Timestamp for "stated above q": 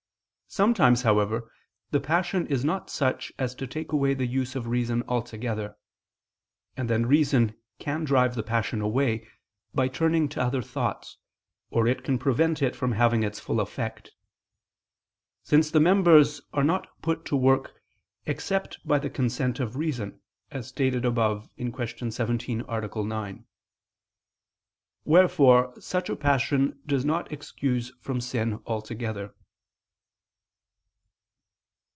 20.67-22.11